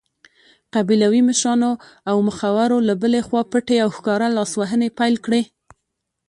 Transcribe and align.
قبیلوي 0.75 1.21
مشرانو 1.29 1.71
او 2.09 2.17
مخورو 2.27 2.77
له 2.87 2.93
بلې 3.01 3.21
خوا 3.27 3.41
پټې 3.51 3.75
او 3.83 3.89
ښکاره 3.97 4.27
لاسوهنې 4.37 4.89
پیل 4.99 5.15
کړې. 5.25 5.41